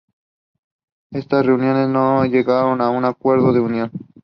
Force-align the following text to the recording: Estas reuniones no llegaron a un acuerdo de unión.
Estas 1.11 1.45
reuniones 1.45 1.87
no 1.87 2.25
llegaron 2.25 2.81
a 2.81 2.89
un 2.89 3.05
acuerdo 3.05 3.53
de 3.53 3.59
unión. 3.59 3.91